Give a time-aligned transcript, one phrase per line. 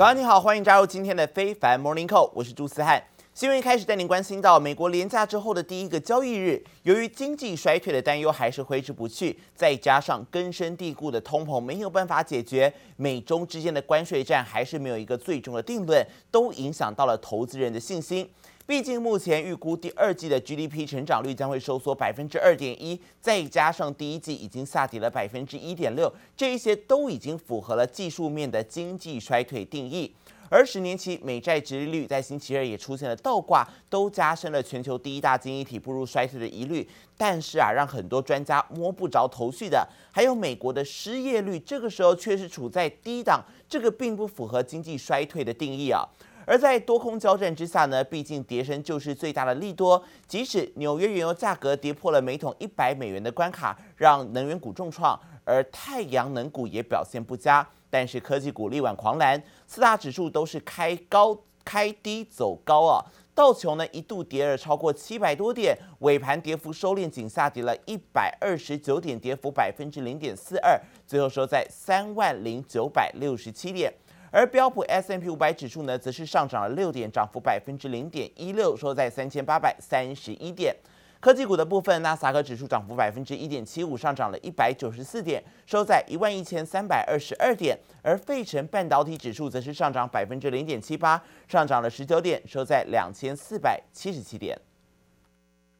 [0.00, 3.04] 早上你好，欢迎加入今天的非凡 Morning Call，我是朱思翰。
[3.34, 18.26] 新闻一开始带您关心到美国廉价之后的第一个交易日，由于经济衰退的担忧还是挥之不去，再加上根深蒂固的通膨没有办法解决，美中之间的关税战还是没有一个最终的定论，都影响到了投资人的信心。
[18.70, 30.14] 毕竟目前预估第二季的 GDP 成长率将会收缩百分之二点一，再加上第一季已经下跌了百分之一点六，这一些都已经符合了技术面的经济衰退定义。
[30.48, 36.88] 而十年期美债殖利率在星期二也出现了倒挂，都加深了全球第一大经济体步入衰退的疑虑。
[37.16, 46.08] 但是啊，让很多专家摸不着头绪的，还有美国的失业率，这个时候却是处在低档，这个并不符合经济衰退的定义啊。
[46.50, 50.02] 而在多空交战之下呢，毕竟跌升就是最大的利多。
[50.26, 57.64] 即使纽约原油价格跌破了每桶一百美元的关卡，让能源股重创，而太阳能股也表现不佳。
[57.88, 62.98] 但是科技股力挽狂澜，四大指数都是开高开低走高啊。
[63.32, 73.94] 道琼呢一度跌了超过七百多点，尾盘跌幅收敛，仅下跌了一百二十九点，跌幅百分之零点四二，最后收在三万零九百六十七点。
[74.32, 80.74] 而标普 S M P 五百指数呢，则是上涨了六点，涨幅百分之零点一六，收在三千八百三十一点。
[81.18, 87.78] 科技股的部分，纳斯达克指数涨幅百分之一点七五，上涨了一百九十四点，收在一万一千三百二十二点。
[88.02, 94.58] 而费城半导体指数则是上涨百分之零点七八，上涨了十九点，收在两千四百七十七点。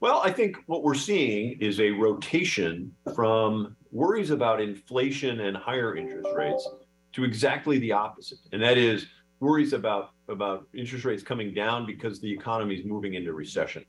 [0.01, 5.95] Well, I think what we're seeing is a rotation from worries about inflation and higher
[5.95, 6.67] interest rates
[7.13, 9.07] to exactly the opposite, and that is
[9.41, 13.85] worries about about interest rates coming down because the economy is moving into recession.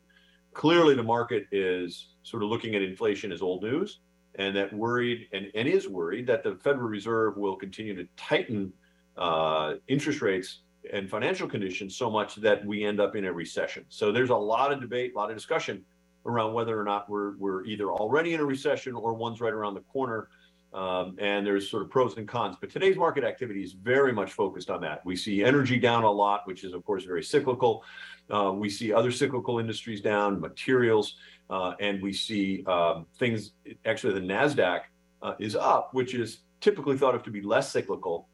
[0.53, 3.99] clearly the market is sort of looking at inflation as old news
[4.35, 8.71] and that worried and, and is worried that the Federal Reserve will continue to tighten
[9.17, 10.61] uh, interest rates
[10.91, 13.85] and financial conditions so much that we end up in a recession.
[13.89, 15.83] So there's a lot of debate, a lot of discussion
[16.25, 19.73] around whether or not we're, we're either already in a recession or one's right around
[19.73, 20.29] the corner.
[20.72, 22.56] Um, and there's sort of pros and cons.
[22.60, 25.00] But today's market activity is very much focused on that.
[25.06, 27.82] We see energy down a lot, which is, of course, very cyclical.
[28.28, 31.14] Uh, we see other cyclical industries down, materials,
[31.48, 33.52] uh, and we see um, things.
[33.86, 34.80] Actually, the Nasdaq
[35.22, 38.28] uh, is up, which is typically thought of to be less cyclical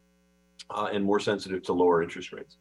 [0.69, 2.56] uh, and more sensitive to lower interest rates.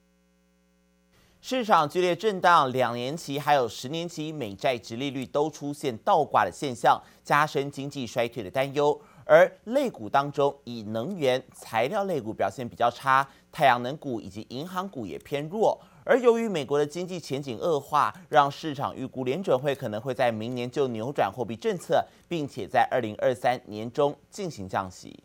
[1.43, 9.01] 市场剧烈震荡，两年期还有十年期美债殖利率都出现倒挂的现象，加深经济衰退的担忧。
[9.28, 15.76] 而类股当中，以能源材料类股表现比较差，太阳能股以及银行股也偏弱。
[16.04, 25.24] 而由于美国的经济前景恶化，让市场预估联准会可能会在明年就扭转货币政策，并且在二零二三年中进行降息。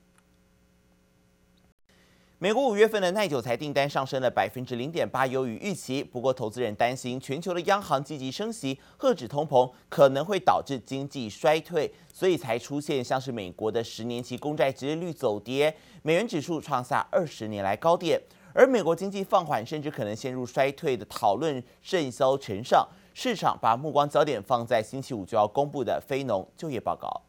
[2.44, 6.04] 美国五月份的耐久财订单上升了百分之零点八，优于预期。
[6.04, 18.20] 不过，投资人担心全球的央行积极升息，遏制通膨，可能会导致经济衰退，所以才出现像是美国的十年期公债殖利率走跌，美元指数创下二十年来高点。
[18.56, 27.22] 而美国经济放缓，甚至可能陷入衰退的讨论甚嚣尘上，市场把目光焦点放在星期五就要公布的非农就业报告。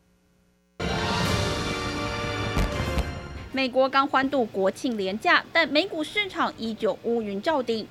[3.54, 7.86] 美国刚欢度国庆连假，但美股市场依旧乌云罩顶。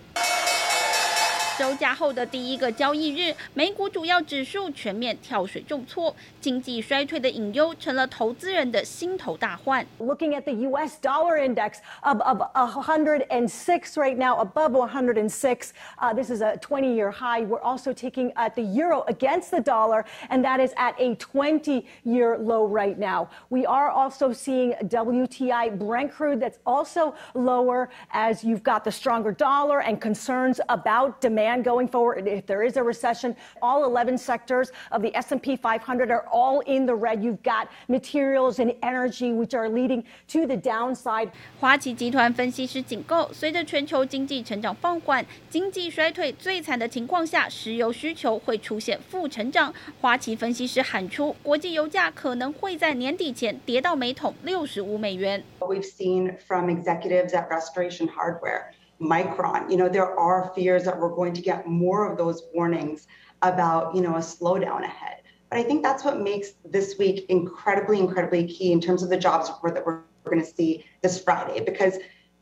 [1.61, 9.85] 周假后的第一个交易日，美股主要指数全面跳水重挫，经济衰退的隐忧成了投资人的心头大患。
[9.99, 10.99] Looking at the U.S.
[11.01, 15.73] dollar index of of 106 right now, above 106.
[15.99, 17.41] Uh, this is a 20-year high.
[17.41, 22.37] We're also taking at the euro against the dollar, and that is at a 20-year
[22.37, 23.31] low right now.
[23.49, 29.33] We are also seeing WTI Brent crude that's also lower as you've got the stronger
[29.33, 31.47] dollar and concerns about demand.
[31.63, 36.25] going forward, if there is a recession, all 11 sectors of the S&P 500 are
[36.31, 37.23] all in the red.
[37.23, 41.31] You've got materials and energy which are leading to the downside.
[41.61, 49.73] 花旗集团分析师警告，随着全球经济成长放缓，经济衰退最惨的情况下，石油需求会出现负成长。
[50.01, 55.43] 花旗分析师喊出，国际油价可能会在年底前跌到每桶六十五美元。
[55.61, 58.73] We've seen from executives at Restoration Hardware.
[59.02, 63.08] Micron, you know, there are fears that we're going to get more of those warnings
[63.42, 65.24] about, you know, a slowdown ahead.
[65.50, 69.18] But I think that's what makes this week incredibly, incredibly key in terms of the
[69.18, 71.98] jobs report that we're, we're going to see this Friday, because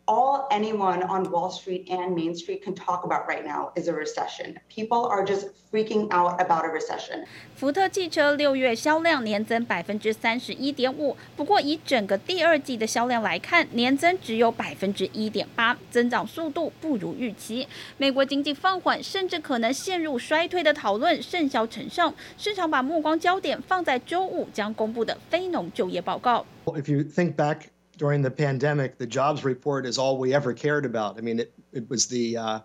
[0.10, 3.94] all anyone on Wall Street and Main Street can talk about right now is a
[3.94, 4.58] recession.
[4.68, 7.26] People are just freaking out about a recession.
[7.56, 17.68] 福特汽车六月销量年增百分之三十一点五，不过以整个第二季的销量来看，年增只有百分之一点八，增长速度不如预期。
[17.98, 26.44] 美国经济放缓，甚至可能陷入衰退的讨论甚嚣尘上，市场把目光焦点放在周五将公布的非农就业报告。
[26.66, 27.68] If you think back.
[28.00, 31.18] During the pandemic, the jobs report is all we ever cared about.
[31.18, 32.60] I mean, it, it was the uh,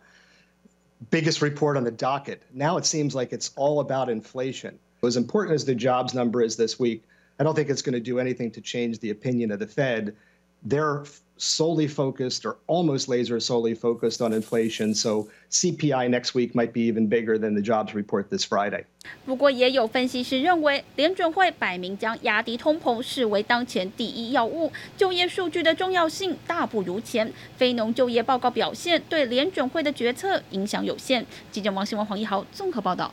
[1.11, 2.43] biggest report on the docket.
[2.53, 4.79] Now it seems like it's all about inflation.
[5.03, 7.03] As important as the jobs number is this week,
[7.39, 10.17] I don't think it's going to do anything to change the opinion of the Fed.
[10.67, 11.05] They're
[11.37, 14.95] solely focused or almost laser solely focused on inflation.
[14.95, 18.85] So CPI next week might be even bigger than the jobs report this Friday.
[19.27, 27.31] 不过，也有分析师认为，联准会摆明将压低通膨视为当前第一要务，就业数据的重要性大不如前。
[27.57, 31.27] 非农就业报告表现对联准会的决策影响有限。
[31.51, 33.13] 记者王新文、黄一豪综合报道。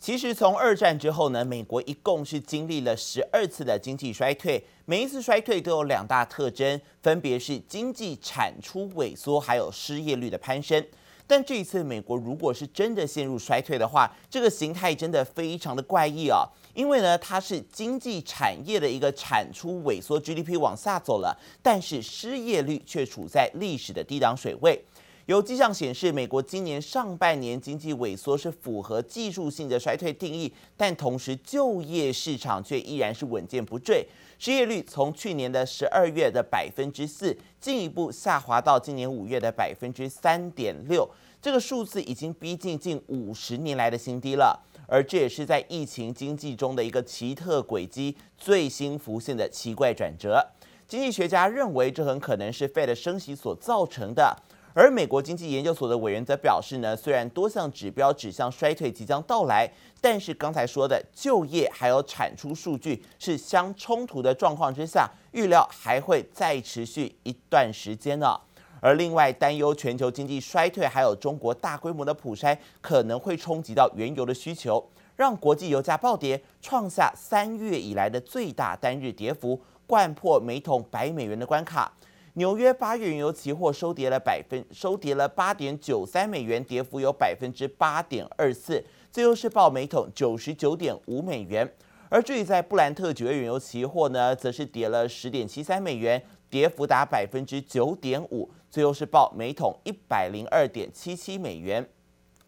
[0.00, 10.82] 其实从二战之后呢，美国一共是经历了十二次的经济衰退，每一次衰退都有两大特征，分别是经济产出萎缩，还有失业率的攀升。
[11.26, 16.46] 但这一次美国如果是真的陷入衰退的话，这个形态真的非常的怪异啊！
[16.74, 24.82] 因为呢，它是经济产业的一个产出萎缩，GDP 往下走了，但是失业率却处在历史的低档水位。
[25.28, 34.06] 有迹象显示，美国今年上半年经济萎缩是符合技术性的衰退定义，但同时就业市场却依然是稳健不坠，
[34.38, 41.06] 失业率从去年的十二月的百分之四进一步下滑到今年五月的百分之三点六，
[41.42, 50.42] 这个数字已经逼近近五十年来的新低了，而这也是在疫情经济中的一个奇特轨迹最新浮现的奇怪转折。
[50.86, 54.34] 经济学家认为，这很可能是 Fed 升息所造成的。
[54.78, 59.68] 而美国经济研究所的委员则表示呢，虽然多项指标指向衰退即将到来，
[60.00, 68.40] 但是刚才说的就业还有产出数据是相冲突的状况之下，预料还会再持续一段时间呢。
[68.80, 81.92] 而另外担忧全球经济衰退，还有中国大规模的普筛可能会冲击到原油的需求，让国际油价暴跌，创下三月以来的最大单日跌幅，掼破每桶百美元的关卡。
[82.38, 88.80] 纽约八月原油期货收跌了百分，收跌了八点九三美元，跌幅有百分之八点二四，
[89.10, 91.68] 最后是报每桶九十九点五美元。
[92.08, 101.84] 而至于在布兰特九月原油期货呢，则是跌了十点七三美元，跌幅达百分之九点五，最后是报每桶一百零二点七七美元。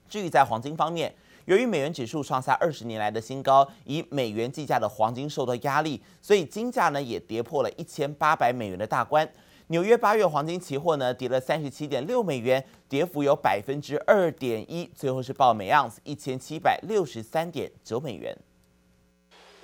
[0.09, 1.13] 至于在黄金方面，
[1.47, 9.29] 由于美元指数创下二十年来的新高，以美元计价的黄金受到压力，所以金价呢也跌破了一千八百美元的大关。
[9.70, 18.38] 纽约八月黄金期货呢跌了三十七点六美元，跌幅有百分之二点一，最后是报每盎司一千七百六十三点九美元。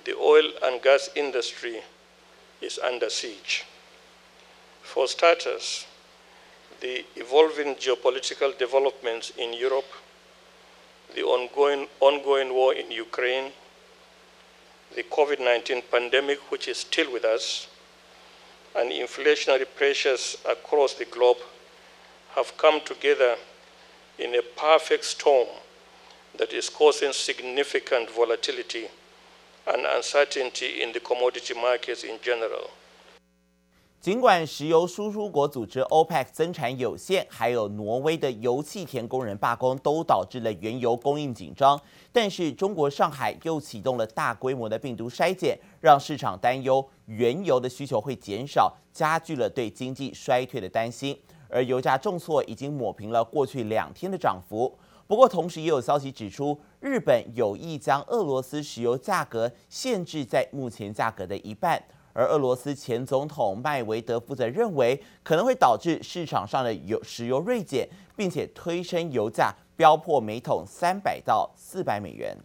[0.04, 1.82] The oil and gas industry
[2.60, 3.62] is under siege.
[4.82, 5.84] For starters,
[6.80, 9.86] the evolving geopolitical developments in Europe,
[11.14, 13.52] the ongoing ongoing war in Ukraine,
[14.96, 17.68] the COVID-19 pandemic, which is still with us.
[18.77, 21.37] and inflationary pressures across the globe
[22.35, 23.35] have come together
[24.19, 25.47] in a perfect storm
[26.37, 28.87] that is causing significant volatility
[29.67, 32.69] and uncertainty in the commodity markets in general.
[33.99, 41.77] 尽管石油输出国组织 OPEC 增产有限，还有挪威的油气田工人罢工，都导致了原油供应紧张。
[42.11, 51.17] 但是中国上海又启动了大规模的病毒筛检，让市场担忧原油的需求会减少，加剧了对经济衰退的担心。
[51.49, 54.77] 而油价重挫已经抹平了过去两天的涨幅。
[55.07, 61.81] 不过同时也有消息指出，日本有意将俄罗斯石油价格限制在目前价格的一半。
[62.17, 72.35] 而俄罗斯前总统麦维德夫则认为，可能会导致市场上的油石油锐减，并且推升油价飙破每桶三百到四百美元。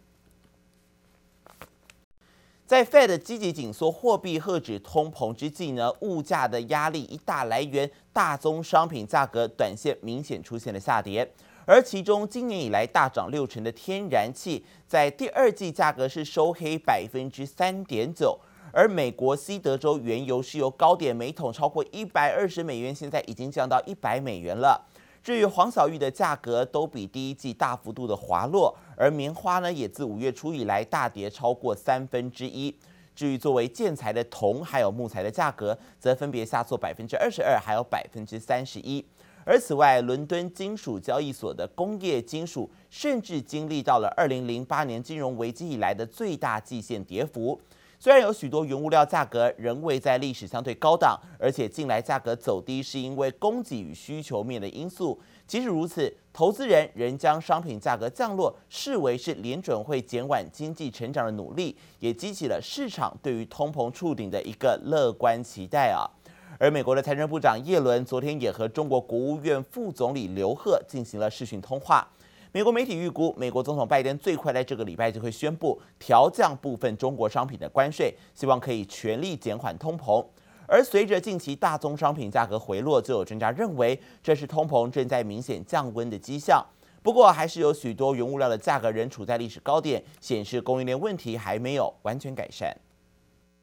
[2.67, 11.27] 在 Fed 积极紧缩货币、遏制通膨之际呢，物价的压力一大来源，大宗商品价格短线明显出现了下跌，
[11.65, 18.39] 而其中今年以来大涨六成的天然气，在第二季价格是收黑百分之三点九。
[18.73, 24.83] 而美国西德州原油是由高点每桶超过一百二十美元，现在已经降到一百美元了。
[25.21, 32.75] 至于黄小玉的价格都比第一季大幅度的滑落，而棉花呢也自五月初以来大跌超过三分之一。
[33.15, 39.05] 至于作为建材的铜还有木材的价格，则分别下挫百分之二十二，还有百分之三十一。
[39.45, 47.61] 而此外，伦敦金属交易所的工业金属甚至经历到了二零零八年金融危机以来的最大季线跌幅。
[48.03, 55.17] 虽然有许多原物料价格仍未在历史相对高档，而且近来价格走低是因为供给与需求面的因素。
[55.47, 66.03] 即使如此，投资人仍将商品价格降落视为是联准会减缓经济成长的努力，也激起了市场对于通膨触顶的一个乐观期待啊。
[66.59, 72.05] 而美国的财政部长耶伦昨天也和中国国务院副总理刘鹤进行了视讯通话。
[72.55, 80.23] 美国媒体预估，美国总统拜登最快在这个礼拜就会宣布调降部分中国商品的关税，希望可以全力减缓通膨。
[80.67, 86.63] 而随着近期大宗商品价格回落，就有专家认为这是通膨正在明显降温的迹象。
[87.01, 92.71] 不过，还是有许多原物料的价格仍处在历史高点，显示供应链问题还没有完全改善。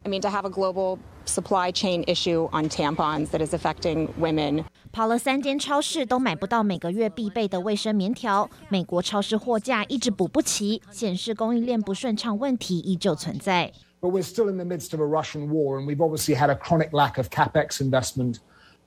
[0.04, 4.64] I mean, to have a global supply chain issue on tampons that is affecting women.
[4.92, 13.72] 跑了三间超市都买不到每个月必备的卫生棉条，美国超市货架一直补不齐，显示供应链不顺畅问题依旧存在。
[14.00, 16.92] But we're still in the midst of a Russian war, and we've obviously had a chronic
[16.92, 18.36] lack of capex investment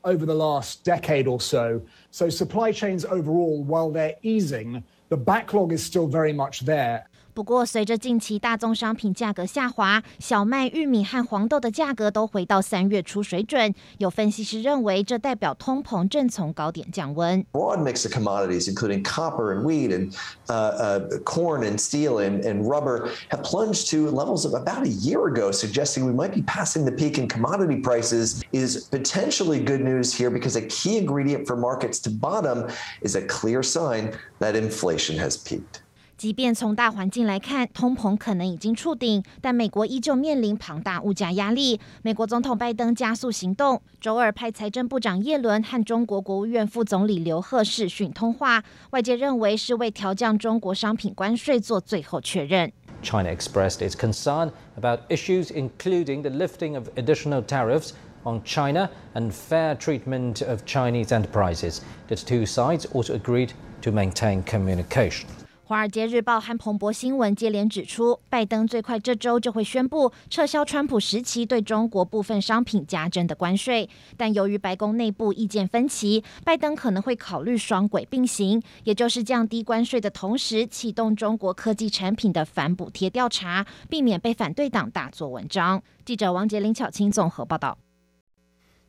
[0.03, 1.83] over the last decade or so.
[2.13, 7.09] So supply chains overall, while they're easing, the backlog is still very much there.
[7.35, 13.73] 不过，随着近期大宗商品价格下滑，小麦、玉米和黄豆的价格都回到三月初水准。
[13.99, 17.47] 有分析师认为，这代表通膨正从高点降温。
[17.53, 20.13] Broad mix of commodities, including copper and wheat and
[20.49, 24.91] uh, uh, corn and steel and, and rubber, have plunged to levels of about a
[24.91, 28.43] year ago, suggesting we might be passing the peak in commodity prices.
[28.51, 32.67] Is potentially good news here because a key ingredient for markets to bottom
[33.01, 35.82] is a clear sign that inflation has peaked.
[36.24, 41.78] 即便从大环境来看，通膨可能已经触顶，但美国依旧面临庞大物价压力。
[42.02, 52.72] 美国总统拜登加速行动，周二派财政部长耶伦和中国国务院副总理刘鹤视讯通话，外界认为是为调降中国商品关税做最后确认。
[53.02, 57.90] China expressed its concern about issues including the lifting of additional tariffs
[58.24, 61.82] on China and fair treatment of Chinese enterprises.
[62.08, 63.50] The two sides also agreed
[63.82, 65.28] to maintain communication.
[65.66, 73.90] 《华尔街日报》和彭博新闻接连指出，拜登最快这周就会宣布撤销川普时期对中国部分商品加征的关税。
[74.18, 85.82] 但由于白宫内部意见分歧，拜登可能会考虑双轨并行，也就是降低关税的同时启动中国科技产品的反补贴调查，避免被反对党大做文章。
[86.04, 87.78] 记者王杰、林巧清综合报道。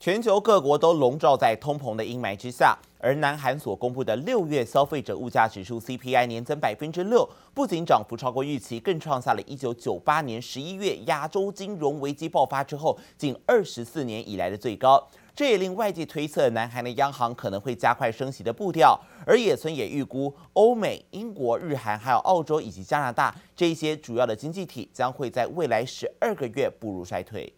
[0.04, 15.02] 全球各国都笼罩在通膨的阴霾之下，而南韩所公布的六月消费者物价指数 CPI 年增百分之六，不仅涨幅超过预期，更创下了一九九八年十一月亚洲金融危机爆发之后近二十四年以来的最高。
[15.34, 19.00] 这也令外界推测，南韩的央行可能会加快升息的步调。
[19.26, 27.50] 而野村也预估，欧美、英国、日韩还有澳洲以及加拿大这些主要的经济体将会在未来十二个月步入衰退。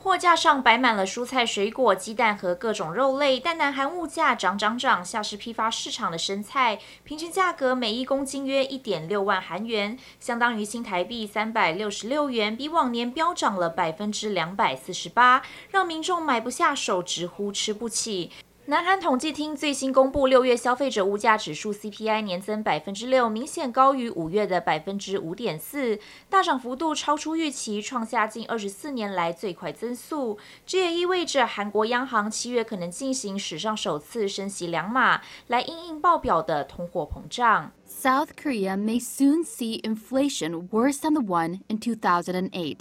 [0.00, 5.04] 货架上摆满了蔬菜、水果、鸡蛋和各种肉类，但南韩物价涨涨涨。
[5.04, 18.30] 像是批发市场的生菜，平均价格每一公斤约一点六万韩元，相当于新台币三百六十六元，比往年飙涨了百分之两百四十八，让民众买不下手，直呼吃不起。
[18.70, 25.98] 南韩统计厅最新公布六月消费者物价指数 CPI 年增百分之六，明显高于五月的百分之五点四，
[26.28, 30.36] 大涨幅度超出预期，创下近二十四年来最快增速。
[30.66, 37.72] 这也意味着韩国央行七月可能进行史上首次升息两码，来因应爆表的通货膨胀。
[37.88, 42.80] South Korea may soon see inflation worse than the one in 2008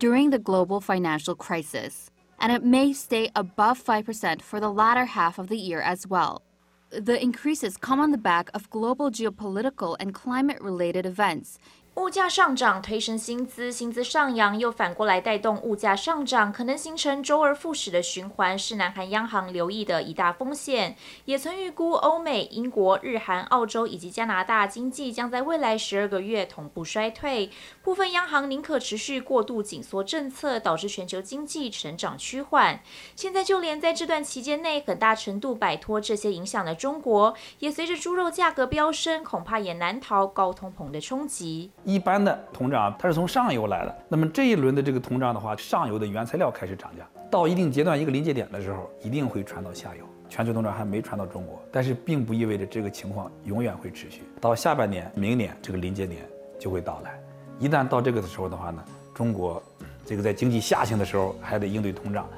[0.00, 2.08] during the global financial crisis.
[2.38, 6.42] And it may stay above 5% for the latter half of the year as well.
[6.90, 11.58] The increases come on the back of global geopolitical and climate-related events,
[11.98, 20.96] 物价上涨推升薪资，薪资上扬又反过来带动物价上涨，可能形成周而复始的循环，是南韩央行留意的一大风险。
[21.24, 27.50] 也曾预估欧美、英国、日韩、澳洲以及加拿大经济将在未来十二个月同步衰退。
[27.82, 32.80] 部分央行宁可持续过度紧缩政策，导致全球经济成长趋缓。
[33.16, 41.72] 现在就连在这段期间内很大程度摆脱这些影响的中国，也随着猪肉价格飙升，恐怕也难逃高通膨的冲击。
[41.88, 50.04] 一般的通胀它是从上游来的，那么这一轮的这个通胀的话，上游的原材料开始涨价，到一定阶段一个临界点的时候，一定会传到下游。
[50.28, 54.20] 全球通胀还没传到中国，但是并不意味着这个情况永远会持续。
[54.38, 56.28] 到下半年、明年这个临界点
[56.58, 57.18] 就会到来，
[57.58, 59.62] 一旦到这个的时候的话呢，中国
[60.04, 62.28] 这个在经济下行的时候还得应对通胀。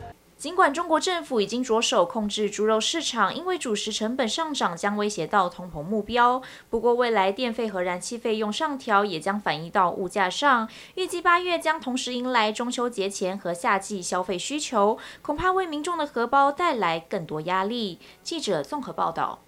[0.41, 6.41] 尽管中国政府已经着手控制猪肉市场，因为主食成本上涨将威胁到通膨目标。
[6.71, 10.67] 不过，未来电费和燃气费用上调也将反映到物价上。
[10.95, 17.99] 预计八月将同时迎来中秋节前和夏季消费需求，恐怕为民众的荷包带来更多压力。
[18.23, 19.41] 记者综合报道。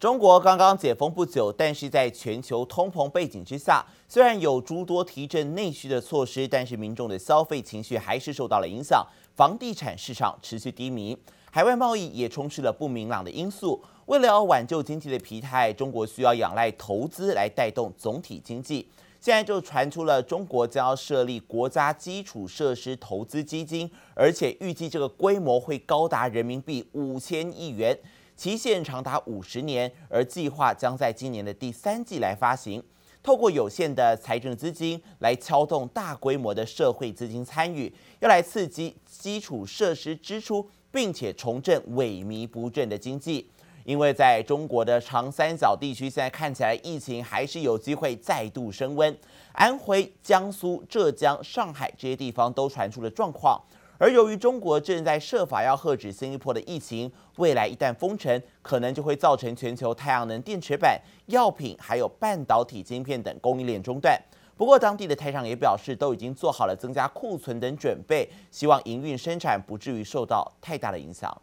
[0.00, 9.04] 中国刚刚解封不久，但是在全球通膨背景之下，虽然有诸多提振内需的措施，但是民众的消费情绪还是受到了影响。
[9.34, 11.18] 房地产市场持续低迷，
[11.50, 13.82] 海外贸易也充斥了不明朗的因素。
[14.06, 18.88] 为了要挽救经济的疲态，中国需要仰赖投资来带动总体经济。
[19.20, 27.98] 现在就传出了中国将要设立国家基础设施投资基金，而且预计这个规模会高达人民币五千亿元，
[28.38, 32.80] 期限长达五十年，而计划将在今年的第三季来发行。
[33.20, 43.50] 透过有限的财政资金来撬动大规模的社会资金参与，要来刺激基础设施支出，并且重振萎靡不振的经济。
[43.82, 49.18] 因为在中国的长三角地区，现在看起来疫情还是有机会再度升温。
[49.52, 53.60] 安徽、江苏、浙江、上海这些地方都传出了状况。
[54.00, 64.16] 而由于中国正在设法要遏制新一波的疫情，未来一旦封城，可能就会造成全球太阳能电池板、药品还有半导体晶片等供应链中断。
[64.56, 71.36] 不过，当地的台厂也表示，都已经做好了增加库存等准备，希望营运生产不至于受到太大的影响。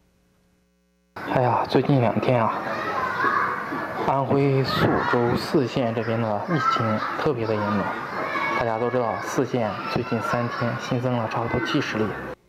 [1.15, 2.61] 哎呀，最近两天啊，
[4.07, 7.81] 安徽宿州泗县这边的疫情特别的严重，
[8.57, 12.05] 大家都知道，泗县最近三天新增了差不多七十例。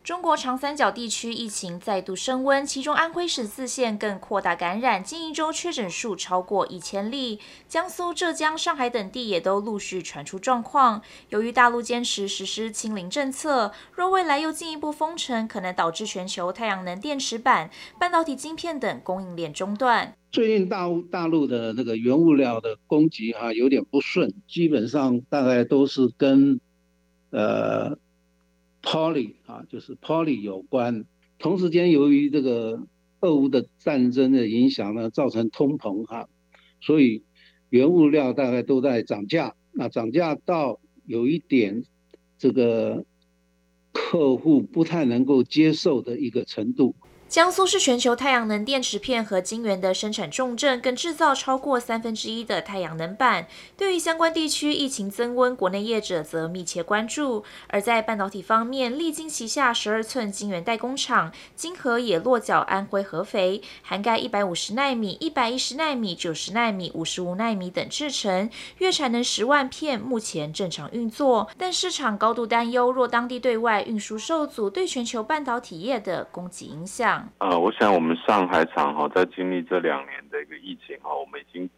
[0.07, 7.41] 中国长三角地区疫情再度升温，其中安徽省四县更扩大感染，近一周确诊数超过一千例。
[7.67, 11.01] 江苏、浙江、上海等地也都陆续传出状况。
[11.27, 20.15] 由于大陆坚持实施清零政策，若未来又进一步封城，可能导致全球太阳能电池板、半导体晶片等供应链中断。
[20.31, 26.61] 最近大大陆的那个原物料的供给啊有点不顺，基本上大概都是跟
[27.31, 27.97] 呃。
[28.87, 31.03] Poly 啊，就是 Poly 有关。
[31.39, 32.87] 同时间，由于这个
[33.19, 36.29] 俄乌的战争的影响呢，造成通膨哈，
[36.79, 37.25] 所以
[37.69, 39.55] 原物料大概都在涨价。
[39.73, 41.83] 那涨价到有一点
[42.37, 43.05] 这个
[43.91, 46.95] 客户不太能够接受的一个程度。
[47.29, 53.47] 江苏是全球太阳能电池片和晶圆的生产重镇，更制造超过三分之一的太阳能板。
[53.75, 57.43] 对于相关地区疫情增温，国内业者则密切关注。
[57.67, 71.49] 而在半导体方面，力晶旗下十二寸晶圆代工厂晶禾也落脚安徽合肥，涵盖一百五十纳米、一百一十纳米、九十纳米、五十五纳米等制程，月产能十万片，目前正常运作。
[71.57, 77.16] 但市场高度担忧，若当地对外运输受阻，对全球半导体业的供给影响。
[77.37, 81.69] 呃，我想我们上海厂哈，在经历这两年的一个疫情哈，我们已经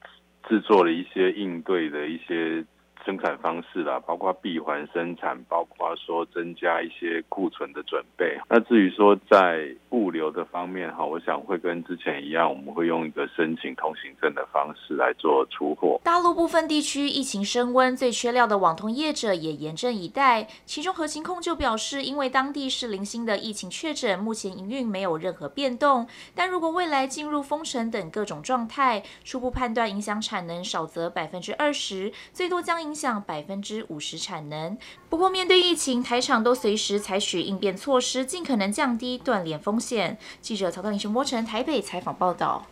[0.47, 2.63] 制作了一些应对的一些。
[3.05, 8.37] 生产方式啦，包括闭环生产，包括说增加一些库存的准备。
[8.49, 15.99] 那至于说在物流的方面哈，我想会跟之前一样，我们会用一个申请通行证的方式来做出货。
[16.03, 20.47] 大陆部分地区疫情升温，最缺料的网通业者也严阵以待。
[20.65, 26.07] 其中合勤控就表示，因为当地是零星的疫情确诊，目前营运没有任何变动。
[26.35, 32.88] 但如果未来进入封城等各种状态，初步判断影响产能少则百分之二十，最多将。
[32.89, 34.75] 影响百分之五十产能。
[35.09, 40.17] 不过，面对疫情，台厂都随时采取应变措施，尽可能降低断联风险。
[40.41, 42.65] 记者曹德林、熊波成台北采访报道。